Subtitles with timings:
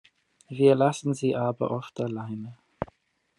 [0.49, 2.57] Wir lassen sie aber oft alleine.